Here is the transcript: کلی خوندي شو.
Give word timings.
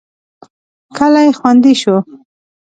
کلی 0.97 1.29
خوندي 1.39 1.73
شو. 1.81 1.95